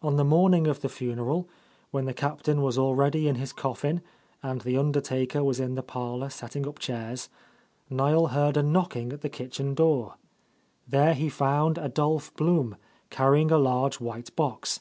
On 0.00 0.14
the 0.14 0.22
morning 0.24 0.68
of 0.68 0.80
the 0.80 0.88
funeral, 0.88 1.48
when 1.90 2.04
the 2.04 2.14
Cap 2.14 2.42
tain 2.42 2.62
was 2.62 2.78
already 2.78 3.26
in 3.26 3.34
his 3.34 3.52
coffin, 3.52 4.00
and 4.40 4.60
the 4.60 4.76
undertaker 4.78 5.42
was 5.42 5.58
in 5.58 5.74
the 5.74 5.82
parlour 5.82 6.30
setting 6.30 6.68
up 6.68 6.78
chairs, 6.78 7.28
Niel 7.90 8.28
heard 8.28 8.56
a 8.56 8.62
knocking 8.62 9.12
at 9.12 9.22
the 9.22 9.28
kitchen 9.28 9.74
door. 9.74 10.18
There 10.86 11.14
he 11.14 11.28
found 11.28 11.78
Adolph 11.80 12.32
Blum, 12.36 12.76
carrying 13.10 13.50
a 13.50 13.58
large 13.58 13.98
white 13.98 14.36
box. 14.36 14.78